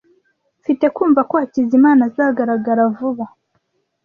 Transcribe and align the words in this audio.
Mfite 0.61 0.85
kumva 0.95 1.21
ko 1.29 1.33
Hakizimana 1.41 2.01
azagaragara 2.09 2.83
vuba. 2.97 3.25